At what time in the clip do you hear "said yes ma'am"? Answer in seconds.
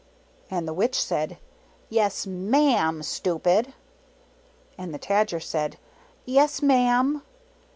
0.99-3.03, 5.39-7.21